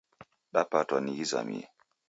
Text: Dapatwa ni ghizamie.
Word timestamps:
Dapatwa 0.53 0.97
ni 1.01 1.11
ghizamie. 1.17 1.65